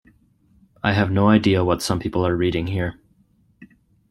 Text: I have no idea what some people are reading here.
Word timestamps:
I 0.81 0.93
have 0.93 1.11
no 1.11 1.27
idea 1.27 1.63
what 1.63 1.83
some 1.83 1.99
people 1.99 2.25
are 2.25 2.35
reading 2.35 2.65
here. 2.65 2.99